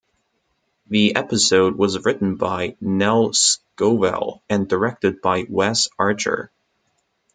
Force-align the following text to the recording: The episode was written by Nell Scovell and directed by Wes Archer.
The 0.87 1.15
episode 1.15 1.75
was 1.75 2.03
written 2.05 2.33
by 2.35 2.75
Nell 2.81 3.33
Scovell 3.33 4.41
and 4.49 4.67
directed 4.67 5.21
by 5.21 5.45
Wes 5.47 5.89
Archer. 5.99 6.51